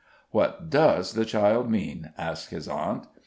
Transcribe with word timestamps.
"What 0.31 0.71
does 0.71 1.13
the 1.13 1.25
child 1.25 1.69
mean?" 1.69 2.09
asked 2.17 2.49
his 2.49 2.67
aunt. 2.67 3.05